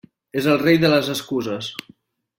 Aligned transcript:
És 0.41 0.47
el 0.53 0.57
rei 0.61 0.79
de 0.85 0.91
les 0.95 1.11
excuses. 1.17 1.73